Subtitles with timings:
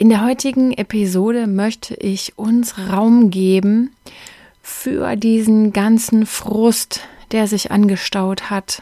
[0.00, 3.94] In der heutigen Episode möchte ich uns Raum geben
[4.62, 8.80] für diesen ganzen Frust, der sich angestaut hat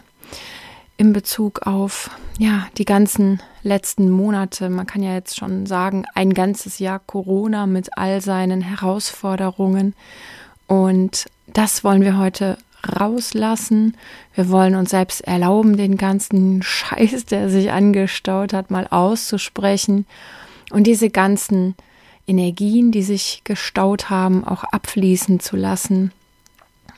[0.97, 4.71] in Bezug auf ja, die ganzen letzten Monate.
[4.71, 9.95] Man kann ja jetzt schon sagen, ein ganzes Jahr Corona mit all seinen Herausforderungen
[10.69, 12.59] und das wollen wir heute
[13.01, 13.97] rauslassen.
[14.37, 20.07] Wir wollen uns selbst erlauben, den ganzen Scheiß, der sich angestaut hat, mal auszusprechen
[20.71, 21.75] und diese ganzen
[22.27, 26.13] Energien, die sich gestaut haben, auch abfließen zu lassen.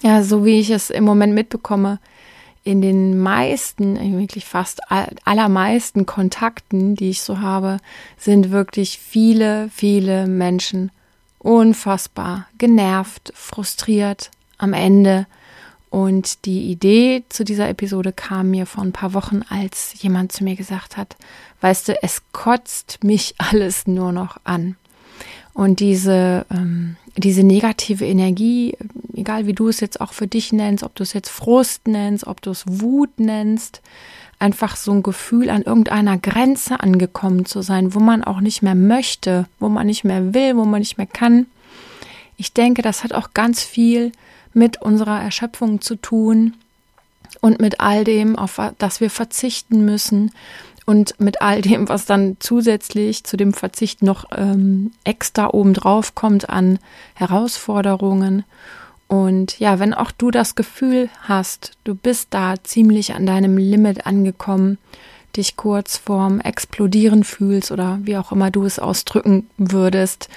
[0.02, 2.00] Ja, so wie ich es im Moment mitbekomme,
[2.62, 4.80] in den meisten, wirklich fast
[5.24, 7.78] allermeisten Kontakten, die ich so habe,
[8.18, 10.90] sind wirklich viele, viele Menschen
[11.38, 15.26] unfassbar genervt, frustriert am Ende
[15.90, 20.44] und die Idee zu dieser Episode kam mir vor ein paar Wochen, als jemand zu
[20.44, 21.16] mir gesagt hat,
[21.60, 24.76] weißt du, es kotzt mich alles nur noch an.
[25.52, 28.76] Und diese, ähm, diese negative Energie,
[29.14, 32.24] egal wie du es jetzt auch für dich nennst, ob du es jetzt Frust nennst,
[32.26, 33.82] ob du es Wut nennst,
[34.38, 38.76] einfach so ein Gefühl an irgendeiner Grenze angekommen zu sein, wo man auch nicht mehr
[38.76, 41.46] möchte, wo man nicht mehr will, wo man nicht mehr kann.
[42.36, 44.12] Ich denke, das hat auch ganz viel
[44.52, 46.54] mit unserer Erschöpfung zu tun
[47.40, 50.32] und mit all dem, auf das wir verzichten müssen
[50.86, 56.50] und mit all dem, was dann zusätzlich zu dem Verzicht noch ähm, extra obendrauf kommt
[56.50, 56.78] an
[57.14, 58.44] Herausforderungen.
[59.06, 64.06] Und ja, wenn auch du das Gefühl hast, du bist da ziemlich an deinem Limit
[64.06, 64.78] angekommen,
[65.36, 70.28] dich kurz vorm Explodieren fühlst oder wie auch immer du es ausdrücken würdest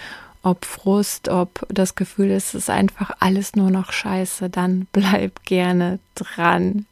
[0.44, 5.44] ob Frust, ob das Gefühl ist, es ist einfach alles nur noch scheiße, dann bleib
[5.46, 6.86] gerne dran.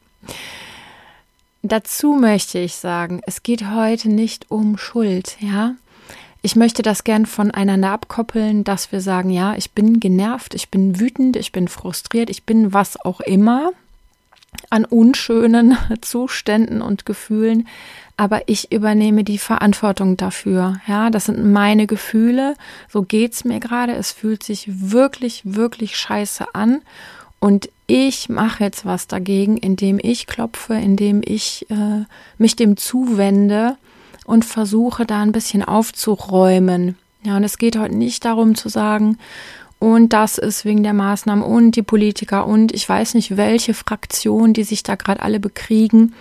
[1.62, 5.76] Dazu möchte ich sagen, es geht heute nicht um Schuld, ja.
[6.42, 11.00] Ich möchte das gern voneinander abkoppeln, dass wir sagen, ja, ich bin genervt, ich bin
[11.00, 13.74] wütend, ich bin frustriert, ich bin was auch immer
[14.70, 17.68] an unschönen Zuständen und Gefühlen,
[18.18, 20.80] aber ich übernehme die Verantwortung dafür.
[20.88, 22.56] Ja, das sind meine Gefühle.
[22.88, 23.94] So geht's mir gerade.
[23.94, 26.82] Es fühlt sich wirklich, wirklich scheiße an.
[27.40, 32.06] Und ich mache jetzt was dagegen, indem ich klopfe, indem ich äh,
[32.38, 33.76] mich dem zuwende
[34.26, 36.96] und versuche da ein bisschen aufzuräumen.
[37.24, 39.18] Ja, und es geht heute nicht darum zu sagen,
[39.82, 44.54] und das ist wegen der Maßnahmen und die Politiker und ich weiß nicht, welche Fraktionen,
[44.54, 46.14] die sich da gerade alle bekriegen,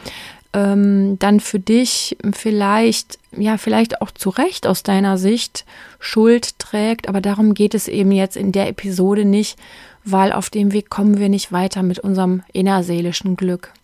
[0.55, 5.67] ähm, dann für dich vielleicht, ja, vielleicht auch zu Recht aus deiner Sicht
[5.99, 7.07] Schuld trägt.
[7.07, 9.59] Aber darum geht es eben jetzt in der Episode nicht,
[10.07, 13.75] weil auf dem Weg kommen wir nicht weiter mit unserem innerseelischen Glück.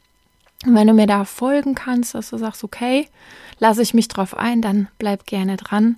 [0.64, 3.08] Und wenn du mir da folgen kannst, dass du sagst, okay,
[3.58, 5.96] lasse ich mich drauf ein, dann bleib gerne dran.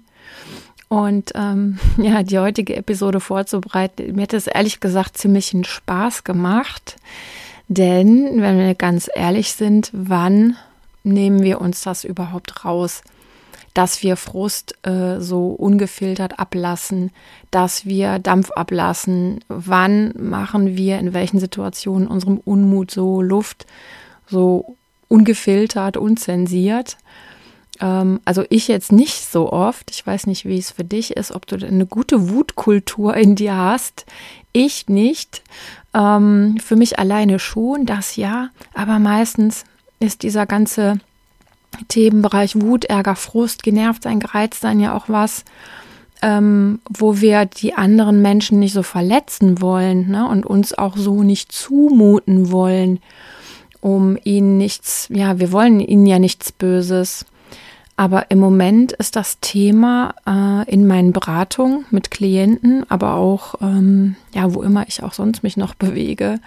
[0.89, 6.25] Und ähm, ja, die heutige Episode vorzubereiten, mir hat es ehrlich gesagt ziemlich einen Spaß
[6.25, 6.97] gemacht.
[7.69, 10.57] Denn, wenn wir ganz ehrlich sind, wann
[11.05, 13.03] nehmen wir uns das überhaupt raus?
[13.75, 17.11] Dass wir Frust äh, so ungefiltert ablassen,
[17.51, 19.45] dass wir Dampf ablassen.
[19.49, 23.67] Wann machen wir in welchen Situationen unserem Unmut so Luft,
[24.27, 24.77] so
[25.09, 26.97] ungefiltert, unzensiert?
[27.81, 29.91] Ähm, also ich jetzt nicht so oft.
[29.91, 33.57] Ich weiß nicht, wie es für dich ist, ob du eine gute Wutkultur in dir
[33.57, 34.07] hast.
[34.53, 35.43] Ich nicht.
[35.95, 39.65] Ähm, für mich alleine schon, das ja, aber meistens
[40.01, 41.01] ist dieser ganze
[41.89, 45.45] Themenbereich Wut, Ärger, Frust, genervt sein, gereizt sein ja auch was,
[46.23, 51.23] ähm, wo wir die anderen Menschen nicht so verletzen wollen ne, und uns auch so
[51.23, 53.01] nicht zumuten wollen,
[53.81, 57.25] um ihnen nichts, ja, wir wollen ihnen ja nichts Böses.
[57.99, 64.15] Aber im Moment ist das Thema äh, in meinen Beratungen mit Klienten, aber auch, ähm,
[64.33, 66.39] ja, wo immer ich auch sonst mich noch bewege,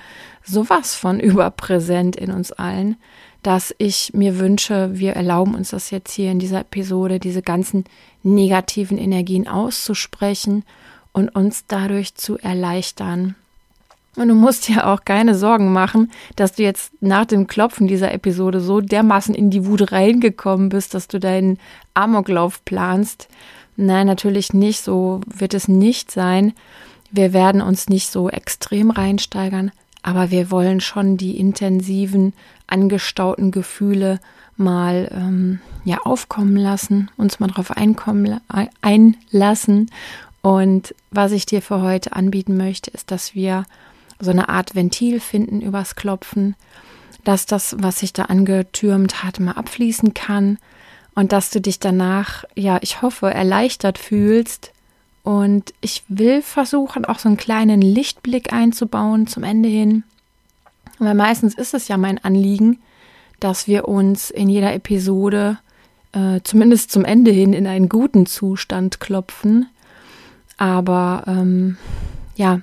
[0.45, 2.95] sowas von überpräsent in uns allen,
[3.44, 7.83] dass ich mir wünsche, wir erlauben uns das jetzt hier in dieser Episode, diese ganzen
[8.24, 10.63] negativen Energien auszusprechen
[11.12, 13.36] und uns dadurch zu erleichtern.
[14.18, 18.13] Und du musst dir auch keine Sorgen machen, dass du jetzt nach dem Klopfen dieser
[18.13, 21.60] Episode so dermaßen in die Wut reingekommen bist, dass du deinen
[21.94, 23.30] Amoklauf planst.
[23.78, 24.84] Nein, natürlich nicht.
[24.84, 26.54] So wird es nicht sein.
[27.10, 29.72] Wir werden uns nicht so extrem reinsteigern,
[30.02, 32.34] aber wir wollen schon die intensiven,
[32.68, 34.19] angestauten Gefühle
[34.58, 38.40] mal ähm, ja aufkommen lassen, uns mal darauf einkommen,
[38.81, 39.90] einlassen.
[40.42, 43.66] Und was ich dir für heute anbieten möchte, ist, dass wir
[44.21, 46.56] so eine Art Ventil finden übers Klopfen,
[47.23, 50.57] dass das, was sich da angetürmt hat, mal abfließen kann
[51.13, 54.71] und dass du dich danach, ja, ich hoffe, erleichtert fühlst.
[55.23, 60.03] Und ich will versuchen, auch so einen kleinen Lichtblick einzubauen zum Ende hin.
[60.97, 62.79] Weil meistens ist es ja mein Anliegen,
[63.39, 65.59] dass wir uns in jeder Episode
[66.13, 69.67] äh, zumindest zum Ende hin in einen guten Zustand klopfen.
[70.57, 71.77] Aber ähm,
[72.35, 72.62] ja,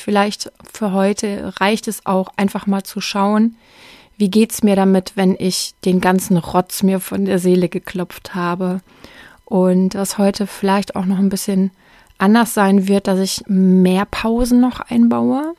[0.00, 3.56] vielleicht für heute reicht es auch einfach mal zu schauen,
[4.16, 8.80] wie geht's mir damit, wenn ich den ganzen Rotz mir von der Seele geklopft habe.
[9.44, 11.70] Und was heute vielleicht auch noch ein bisschen
[12.18, 15.54] anders sein wird, dass ich mehr Pausen noch einbaue,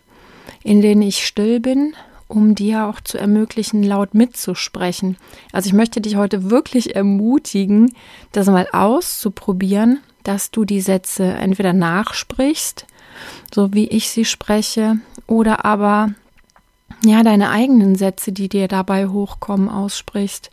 [0.61, 1.93] in denen ich still bin,
[2.27, 5.17] um dir auch zu ermöglichen, laut mitzusprechen.
[5.51, 7.93] Also ich möchte dich heute wirklich ermutigen,
[8.33, 12.85] das mal auszuprobieren, dass du die Sätze entweder nachsprichst,
[13.53, 16.13] so wie ich sie spreche, oder aber
[17.05, 20.51] ja deine eigenen Sätze, die dir dabei hochkommen, aussprichst.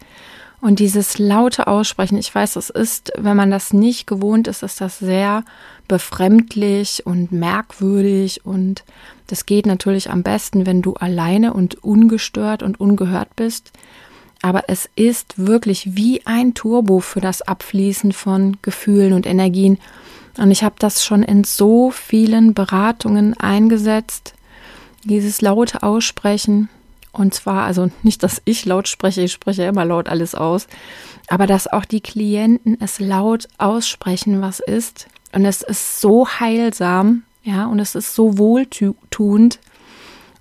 [0.61, 4.81] Und dieses laute Aussprechen, ich weiß, es ist, wenn man das nicht gewohnt ist, ist
[4.81, 5.45] das sehr
[5.87, 8.83] befremdlich und merkwürdig und
[9.29, 13.73] das geht natürlich am besten, wenn du alleine und ungestört und ungehört bist.
[14.47, 19.79] Aber es ist wirklich wie ein Turbo für das Abfließen von Gefühlen und Energien.
[20.39, 24.35] Und ich habe das schon in so vielen Beratungen eingesetzt,
[25.03, 26.69] dieses laute Aussprechen.
[27.11, 30.69] Und zwar, also nicht, dass ich laut spreche, ich spreche immer laut alles aus,
[31.27, 35.09] aber dass auch die Klienten es laut aussprechen, was ist.
[35.33, 39.59] Und es ist so heilsam, ja, und es ist so wohltuend.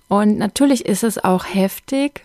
[0.06, 2.24] Und natürlich ist es auch heftig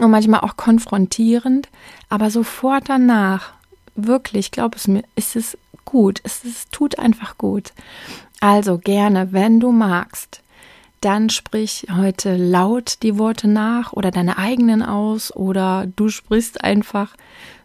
[0.00, 1.68] und manchmal auch konfrontierend,
[2.08, 3.52] aber sofort danach,
[3.94, 6.20] wirklich, glaub es mir, ist es gut.
[6.24, 7.72] Es, es tut einfach gut.
[8.40, 10.42] Also gerne, wenn du magst,
[11.00, 17.16] dann sprich heute laut die Worte nach oder deine eigenen aus oder du sprichst einfach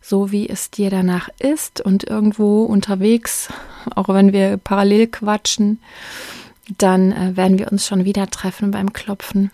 [0.02, 3.50] so, wie es dir danach ist und irgendwo unterwegs,
[3.96, 5.80] auch wenn wir parallel quatschen,
[6.78, 9.52] dann äh, werden wir uns schon wieder treffen beim Klopfen.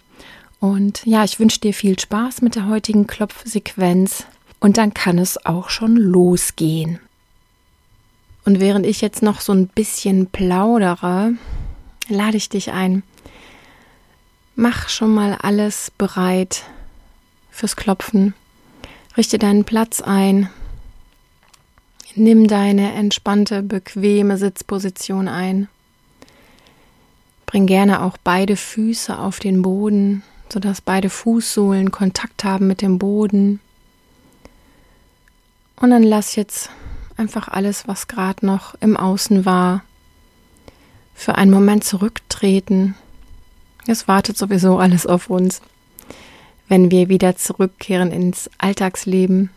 [0.63, 4.25] Und ja, ich wünsche dir viel Spaß mit der heutigen Klopfsequenz
[4.61, 7.01] und dann kann es auch schon losgehen.
[8.45, 11.33] Und während ich jetzt noch so ein bisschen plaudere,
[12.07, 13.03] lade ich dich ein,
[14.55, 16.63] Mach schon mal alles bereit
[17.51, 18.33] fürs Klopfen.
[19.17, 20.49] Richte deinen Platz ein.
[22.15, 25.67] Nimm deine entspannte, bequeme Sitzposition ein.
[27.47, 32.99] Bring gerne auch beide Füße auf den Boden, sodass beide Fußsohlen Kontakt haben mit dem
[32.99, 33.59] Boden.
[35.75, 36.69] Und dann lass jetzt
[37.17, 39.83] einfach alles, was gerade noch im Außen war,
[41.15, 42.95] für einen Moment zurücktreten
[43.87, 45.61] es wartet sowieso alles auf uns,
[46.67, 49.49] wenn wir wieder zurückkehren ins Alltagsleben.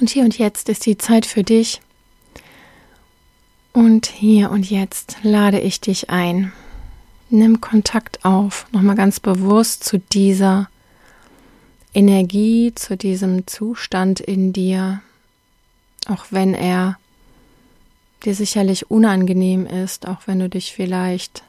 [0.00, 1.80] Und hier und jetzt ist die Zeit für dich.
[3.72, 6.52] Und hier und jetzt lade ich dich ein.
[7.34, 10.68] Nimm Kontakt auf, nochmal ganz bewusst zu dieser
[11.92, 15.02] Energie, zu diesem Zustand in dir,
[16.06, 16.96] auch wenn er
[18.24, 21.42] dir sicherlich unangenehm ist, auch wenn du dich vielleicht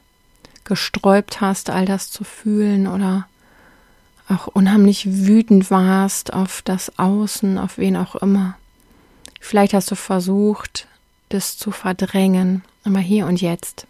[0.63, 3.27] gesträubt hast, all das zu fühlen oder
[4.27, 8.57] auch unheimlich wütend warst auf das Außen, auf wen auch immer.
[9.39, 10.87] Vielleicht hast du versucht,
[11.29, 13.85] das zu verdrängen, aber hier und jetzt.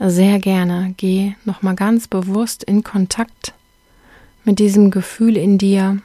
[0.00, 3.52] Sehr gerne geh nochmal ganz bewusst in Kontakt
[4.44, 6.00] mit diesem Gefühl in dir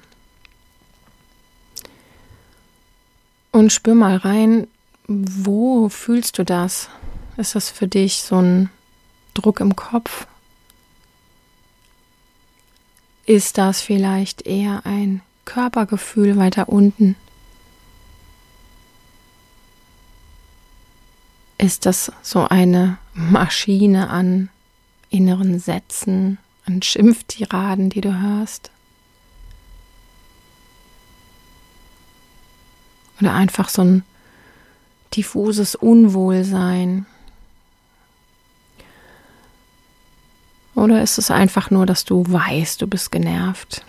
[3.52, 4.68] und spür mal rein,
[5.08, 6.90] wo fühlst du das?
[7.38, 8.70] Ist das für dich so ein
[9.36, 10.26] Druck im Kopf?
[13.28, 17.16] Ist das vielleicht eher ein Körpergefühl weiter unten?
[21.58, 24.50] Ist das so eine Maschine an
[25.10, 28.72] inneren Sätzen, an Schimpftiraden, die du hörst?
[33.22, 34.04] Oder einfach so ein
[35.14, 37.06] diffuses Unwohlsein,
[40.76, 43.86] Oder ist es einfach nur, dass du weißt, du bist genervt?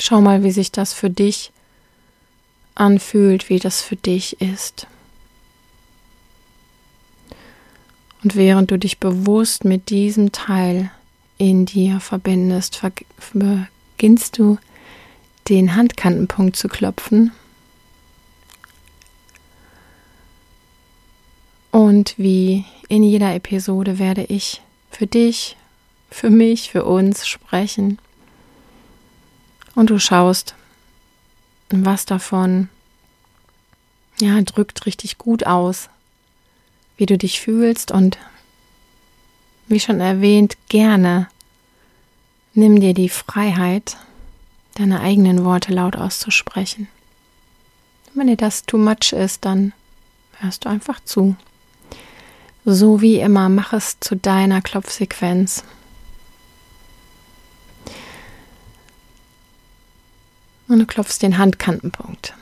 [0.00, 1.52] Schau mal, wie sich das für dich
[2.74, 4.86] anfühlt, wie das für dich ist.
[8.22, 10.90] Und während du dich bewusst mit diesem Teil
[11.38, 12.82] in dir verbindest,
[13.32, 14.58] beginnst du
[15.48, 17.32] den Handkantenpunkt zu klopfen.
[21.70, 25.56] Und wie in jeder Episode werde ich für dich,
[26.10, 27.98] für mich, für uns sprechen.
[29.74, 30.54] Und du schaust,
[31.70, 32.68] was davon
[34.20, 35.88] ja, drückt richtig gut aus,
[36.98, 38.18] wie du dich fühlst und
[39.68, 41.28] wie schon erwähnt, gerne
[42.54, 43.96] nimm dir die Freiheit,
[44.74, 46.88] deine eigenen Worte laut auszusprechen.
[48.14, 49.72] Wenn dir das too much ist, dann
[50.38, 51.36] hörst du einfach zu.
[52.64, 55.62] So wie immer, mach es zu deiner Klopfsequenz.
[60.66, 62.34] Und du klopfst den Handkantenpunkt.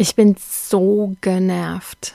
[0.00, 2.14] Ich bin so genervt.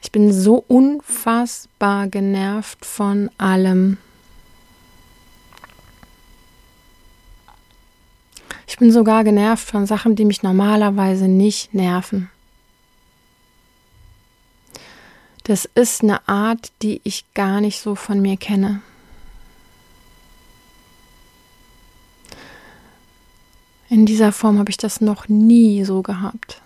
[0.00, 3.98] Ich bin so unfassbar genervt von allem.
[8.68, 12.30] Ich bin sogar genervt von Sachen, die mich normalerweise nicht nerven.
[15.42, 18.82] Das ist eine Art, die ich gar nicht so von mir kenne.
[23.90, 26.62] In dieser Form habe ich das noch nie so gehabt.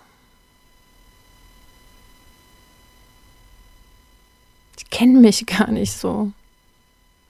[4.77, 6.31] Ich kenne mich gar nicht so.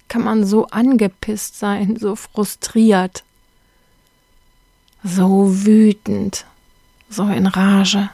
[0.09, 3.23] Kann man so angepisst sein, so frustriert,
[5.01, 6.45] so wütend,
[7.09, 8.09] so in Rage.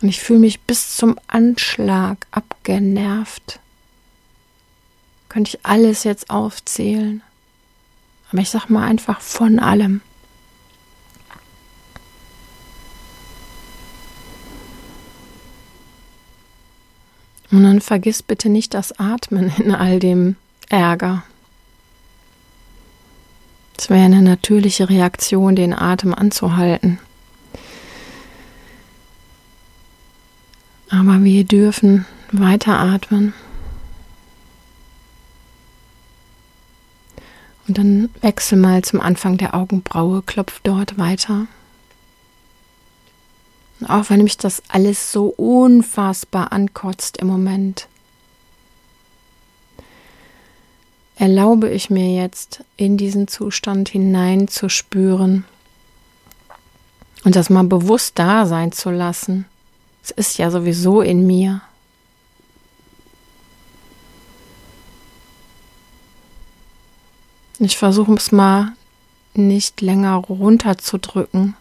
[0.00, 3.60] Und ich fühle mich bis zum Anschlag abgenervt
[5.32, 7.22] könnte ich alles jetzt aufzählen.
[8.30, 10.02] Aber ich sag mal einfach von allem.
[17.50, 20.36] Und dann vergiss bitte nicht das Atmen in all dem
[20.68, 21.22] Ärger.
[23.78, 26.98] Es wäre eine natürliche Reaktion, den Atem anzuhalten.
[30.90, 33.32] Aber wir dürfen weiteratmen.
[37.72, 41.46] Und dann wechsel mal zum Anfang der Augenbraue, klopf dort weiter.
[43.80, 47.88] Und auch wenn mich das alles so unfassbar ankotzt im Moment,
[51.16, 55.46] erlaube ich mir jetzt in diesen Zustand hineinzuspüren
[57.24, 59.46] und das mal bewusst da sein zu lassen.
[60.04, 61.62] Es ist ja sowieso in mir.
[67.64, 68.72] Ich versuche es mal
[69.34, 71.54] nicht länger runterzudrücken.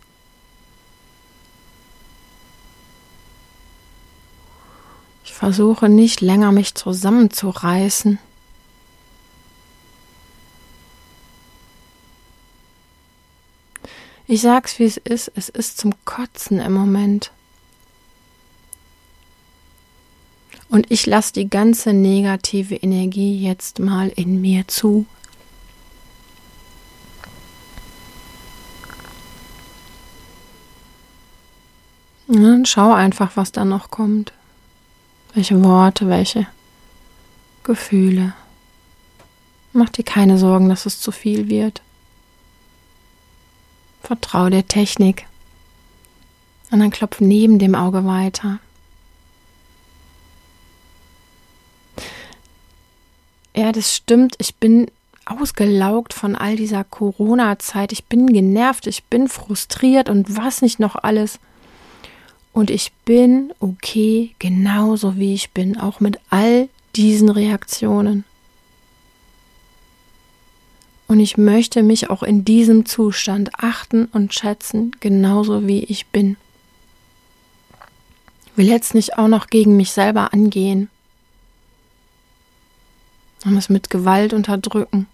[5.23, 8.17] Ich versuche nicht länger mich zusammenzureißen.
[14.25, 17.31] Ich sag's wie es ist, es ist zum Kotzen im Moment.
[20.67, 25.05] Und ich lasse die ganze negative Energie jetzt mal in mir zu.
[32.39, 34.31] Dann schau einfach, was da noch kommt.
[35.33, 36.47] Welche Worte, welche
[37.63, 38.33] Gefühle.
[39.73, 41.81] Mach dir keine Sorgen, dass es zu viel wird.
[44.01, 45.25] Vertrau der Technik.
[46.71, 48.59] Und dann klopf neben dem Auge weiter.
[53.55, 54.35] Ja, das stimmt.
[54.39, 54.89] Ich bin
[55.25, 57.91] ausgelaugt von all dieser Corona-Zeit.
[57.91, 61.39] Ich bin genervt, ich bin frustriert und was nicht noch alles.
[62.53, 68.25] Und ich bin okay, genauso wie ich bin, auch mit all diesen Reaktionen.
[71.07, 76.37] Und ich möchte mich auch in diesem Zustand achten und schätzen, genauso wie ich bin.
[78.45, 80.89] Ich will jetzt nicht auch noch gegen mich selber angehen
[83.45, 85.07] und es mit Gewalt unterdrücken.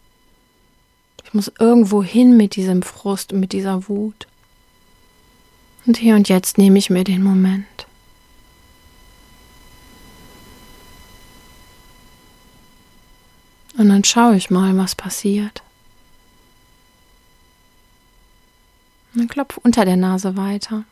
[1.23, 4.27] Ich muss irgendwo hin mit diesem Frust und mit dieser Wut.
[5.87, 7.87] Und hier und jetzt nehme ich mir den Moment.
[13.77, 15.63] Und dann schaue ich mal, was passiert.
[19.13, 20.83] Und dann klopf unter der Nase weiter.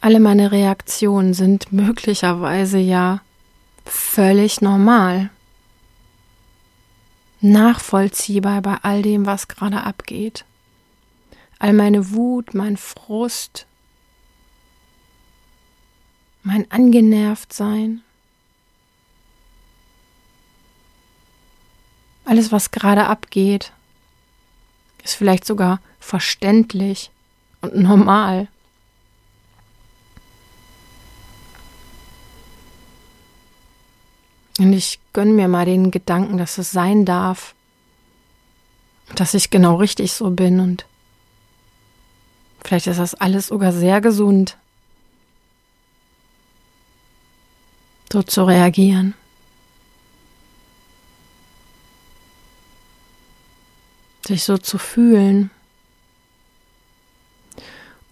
[0.00, 3.20] Alle meine Reaktionen sind möglicherweise ja
[3.84, 5.30] völlig normal.
[7.52, 10.44] Nachvollziehbar bei all dem, was gerade abgeht.
[11.58, 13.66] All meine Wut, mein Frust,
[16.42, 18.02] mein Angenervtsein.
[22.24, 23.72] Alles, was gerade abgeht,
[25.04, 27.12] ist vielleicht sogar verständlich
[27.60, 28.48] und normal.
[34.58, 37.54] Und ich gönne mir mal den Gedanken, dass es sein darf,
[39.14, 40.86] dass ich genau richtig so bin und
[42.64, 44.56] vielleicht ist das alles sogar sehr gesund,
[48.12, 49.14] so zu reagieren.
[54.26, 55.50] Sich so zu fühlen.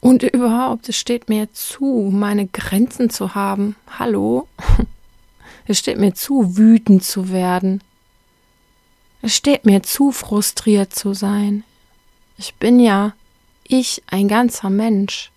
[0.00, 3.74] Und überhaupt, es steht mir zu, meine Grenzen zu haben.
[3.98, 4.46] Hallo?
[5.66, 7.82] Es steht mir zu, wütend zu werden.
[9.22, 11.64] Es steht mir zu, frustriert zu sein.
[12.36, 13.14] Ich bin ja
[13.66, 15.30] ich ein ganzer Mensch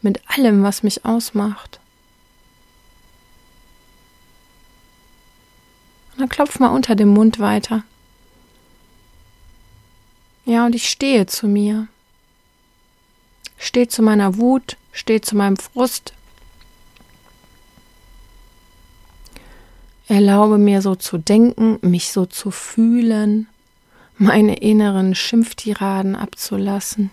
[0.00, 1.80] mit allem, was mich ausmacht.
[6.12, 7.84] Und dann klopf mal unter dem Mund weiter.
[10.46, 11.88] Ja, und ich stehe zu mir.
[13.58, 16.14] Stehe zu meiner Wut, stehe zu meinem Frust,
[20.08, 23.48] Erlaube mir so zu denken, mich so zu fühlen,
[24.18, 27.10] meine inneren Schimpftiraden abzulassen.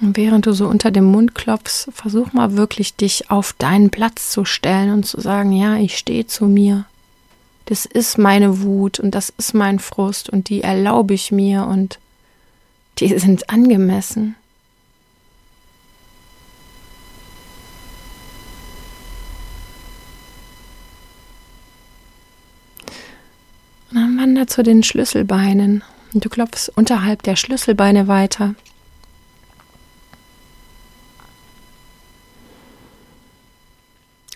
[0.00, 4.30] Und während du so unter dem Mund klopfst, versuch mal wirklich dich auf deinen Platz
[4.30, 6.84] zu stellen und zu sagen, ja, ich stehe zu mir.
[7.64, 11.98] Das ist meine Wut und das ist mein Frust und die erlaube ich mir und
[12.98, 14.36] die sind angemessen.
[23.90, 25.82] Und dann wander zu den Schlüsselbeinen
[26.14, 28.54] und du klopfst unterhalb der Schlüsselbeine weiter.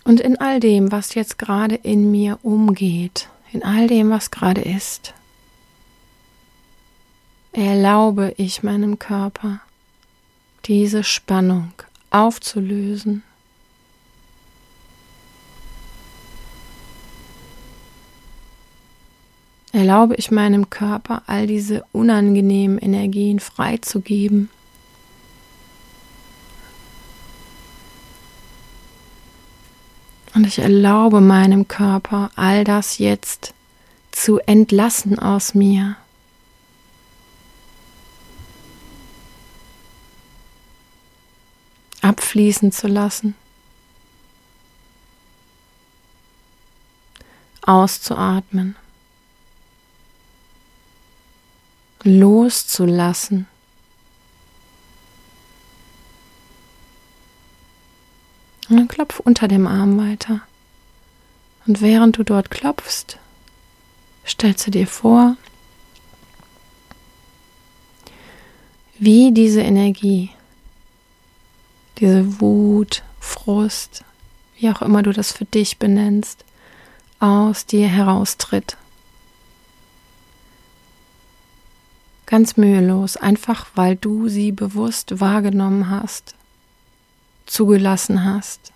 [0.02, 4.62] Und in all dem, was jetzt gerade in mir umgeht, in all dem, was gerade
[4.62, 5.14] ist,
[7.52, 9.60] erlaube ich meinem Körper,
[10.64, 11.72] diese Spannung
[12.10, 13.22] aufzulösen
[19.72, 24.50] erlaube ich meinem Körper, all diese unangenehmen Energien freizugeben.
[30.34, 33.54] Und ich erlaube meinem Körper, all das jetzt
[34.12, 35.96] zu entlassen aus mir.
[42.00, 43.34] Abfließen zu lassen.
[47.62, 48.76] Auszuatmen.
[52.04, 53.46] Loszulassen.
[58.68, 60.40] Und dann klopf unter dem Arm weiter.
[61.66, 63.18] Und während du dort klopfst,
[64.26, 65.36] stellst du dir vor,
[68.98, 70.30] wie diese Energie,
[71.98, 74.04] diese Wut, Frust,
[74.56, 76.44] wie auch immer du das für dich benennst,
[77.18, 78.76] aus dir heraustritt.
[82.32, 86.34] Ganz mühelos, einfach weil du sie bewusst wahrgenommen hast,
[87.44, 88.72] zugelassen hast.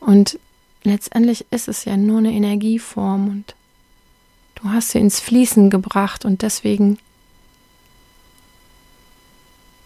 [0.00, 0.38] Und
[0.84, 3.54] letztendlich ist es ja nur eine Energieform und
[4.54, 6.98] du hast sie ins Fließen gebracht und deswegen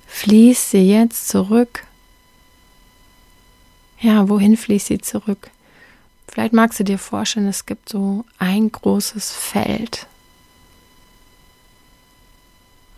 [0.07, 1.85] fließt sie jetzt zurück.
[3.99, 5.51] Ja, wohin fließt sie zurück?
[6.29, 10.07] Vielleicht magst du dir vorstellen, es gibt so ein großes Feld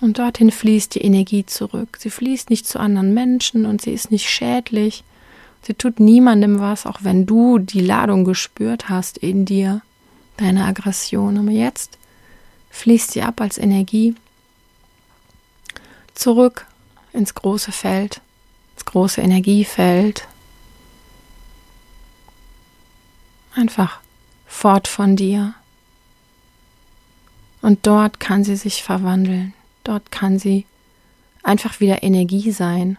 [0.03, 1.97] und dorthin fließt die Energie zurück.
[2.01, 5.05] Sie fließt nicht zu anderen Menschen und sie ist nicht schädlich.
[5.63, 9.81] Sie tut niemandem was, auch wenn du die Ladung gespürt hast in dir,
[10.37, 11.39] deine Aggression.
[11.39, 11.99] Aber jetzt
[12.71, 14.17] fließt sie ab als Energie
[16.15, 16.67] zurück
[17.13, 18.21] ins große Feld,
[18.75, 20.27] ins große Energiefeld.
[23.55, 24.01] Einfach
[24.49, 25.55] fort von dir.
[27.61, 29.55] Und dort kann sie sich verwandeln.
[29.85, 30.67] Dort kann sie
[31.43, 32.99] einfach wieder Energie sein.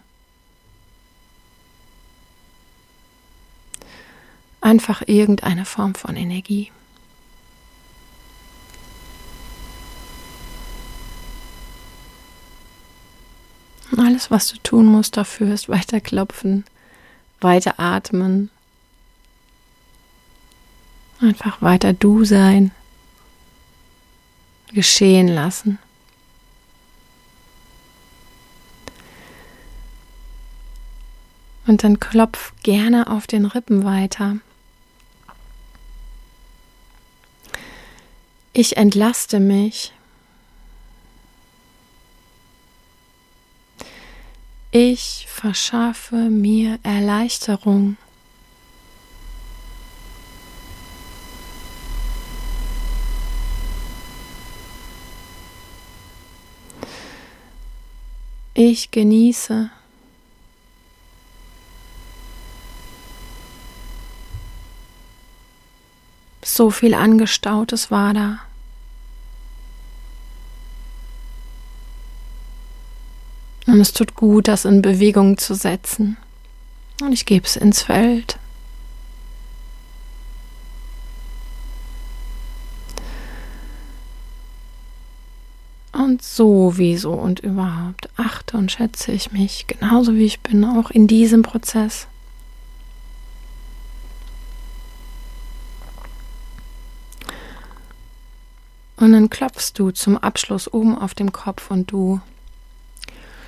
[4.62, 6.72] Einfach irgendeine Form von Energie.
[13.92, 16.66] Und alles, was du tun musst dafür, ist weiter klopfen,
[17.42, 18.50] weiter atmen,
[21.20, 22.72] einfach weiter du sein,
[24.74, 25.78] geschehen lassen.
[31.66, 34.38] Und dann klopf gerne auf den Rippen weiter.
[38.52, 39.94] Ich entlaste mich.
[44.70, 47.98] Ich verschaffe mir Erleichterung.
[58.56, 59.72] Ich genieße.
[66.56, 68.38] So viel Angestautes war da.
[73.66, 76.16] Und es tut gut, das in Bewegung zu setzen.
[77.02, 78.38] Und ich gebe es ins Feld.
[85.92, 91.08] Und sowieso und überhaupt achte und schätze ich mich genauso wie ich bin, auch in
[91.08, 92.06] diesem Prozess.
[99.04, 102.22] Und dann klopfst du zum Abschluss oben auf dem Kopf und du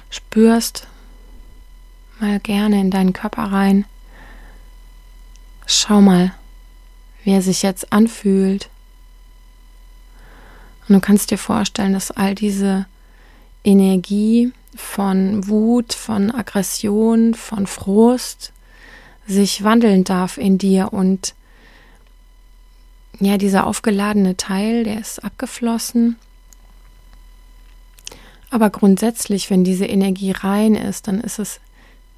[0.09, 0.85] spürst
[2.19, 3.85] mal gerne in deinen Körper rein.
[5.65, 6.33] Schau mal,
[7.23, 8.67] wie er sich jetzt anfühlt.
[10.89, 12.85] Und du kannst dir vorstellen, dass all diese
[13.63, 18.51] Energie von Wut, von Aggression, von Frust
[19.25, 21.33] sich wandeln darf in dir und
[23.19, 26.17] ja, dieser aufgeladene Teil, der ist abgeflossen.
[28.49, 31.60] Aber grundsätzlich, wenn diese Energie rein ist, dann ist es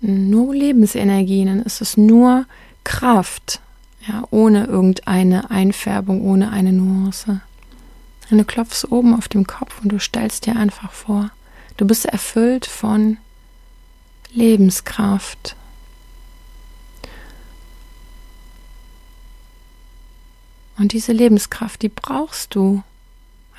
[0.01, 2.45] nur Lebensenergie, dann ist es nur
[2.83, 3.59] Kraft,
[4.07, 7.41] ja, ohne irgendeine Einfärbung, ohne eine Nuance.
[8.29, 11.31] Und du klopfst oben auf dem Kopf und du stellst dir einfach vor,
[11.77, 13.17] du bist erfüllt von
[14.31, 15.56] Lebenskraft,
[20.77, 22.83] Und diese Lebenskraft, die brauchst du.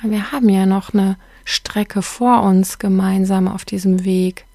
[0.01, 4.45] Weil wir haben ja noch eine Strecke vor uns gemeinsam auf diesem Weg.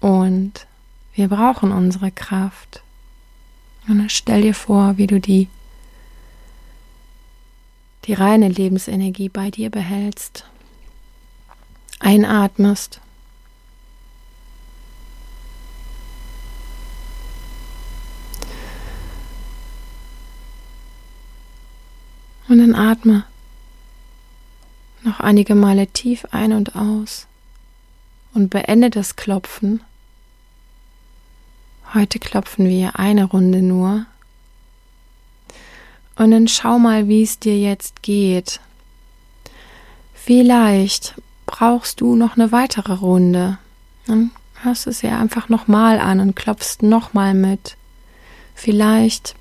[0.00, 0.66] Und
[1.14, 2.82] wir brauchen unsere Kraft.
[3.88, 5.48] Und dann stell dir vor, wie du die,
[8.04, 10.44] die reine Lebensenergie bei dir behältst.
[12.00, 13.00] Einatmest
[22.48, 23.24] Und dann atme
[25.02, 27.26] noch einige Male tief ein und aus
[28.34, 29.80] und beende das Klopfen.
[31.94, 34.06] Heute klopfen wir eine Runde nur.
[36.16, 38.60] Und dann schau mal, wie es dir jetzt geht.
[40.14, 41.14] Vielleicht
[41.46, 43.58] brauchst du noch eine weitere Runde.
[44.06, 44.32] Dann
[44.62, 47.76] hörst du es ja einfach nochmal an und klopfst nochmal mit.
[48.54, 49.36] Vielleicht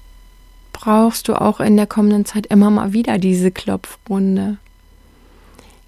[0.75, 4.57] brauchst du auch in der kommenden Zeit immer mal wieder diese Klopfrunde.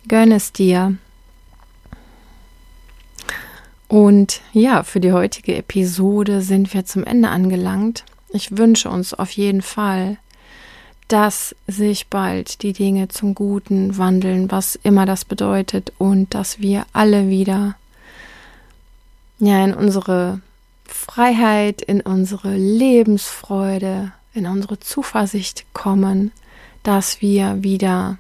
[0.08, 0.96] Gönn es dir.
[3.90, 8.06] Und ja, für die heutige Episode sind wir zum Ende angelangt.
[8.30, 10.18] Ich wünsche uns auf jeden Fall,
[11.10, 16.86] dass sich bald die Dinge zum Guten wandeln, was immer das bedeutet, und dass wir
[16.94, 17.76] alle wieder
[19.40, 20.40] ja in unsere
[20.86, 26.32] Freiheit, in unsere Lebensfreude, in unsere Zuversicht kommen,
[26.84, 28.18] dass wir wieder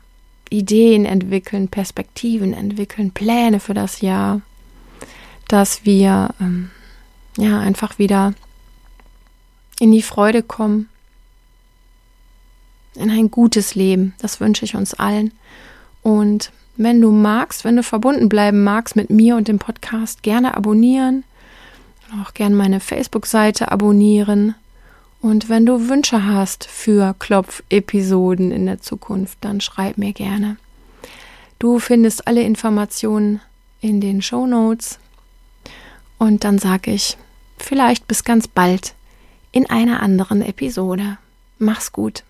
[0.49, 4.41] Ideen entwickeln, Perspektiven entwickeln, Pläne für das Jahr,
[5.47, 6.69] dass wir ähm,
[7.37, 8.33] ja einfach wieder
[9.79, 10.89] in die Freude kommen,
[12.95, 14.15] in ein gutes Leben.
[14.19, 15.31] Das wünsche ich uns allen.
[16.01, 20.55] Und wenn du magst, wenn du verbunden bleiben magst mit mir und dem Podcast, gerne
[20.55, 21.23] abonnieren.
[22.23, 24.55] Auch gerne meine Facebook-Seite abonnieren.
[25.21, 30.57] Und wenn du Wünsche hast für Klopf-Episoden in der Zukunft, dann schreib mir gerne.
[31.59, 33.41] Du findest alle Informationen
[33.81, 34.99] in den Show Notes.
[36.19, 37.17] Und dann sage ich
[37.57, 38.93] vielleicht bis ganz bald
[39.51, 41.17] in einer anderen Episode.
[41.57, 42.23] Mach's gut.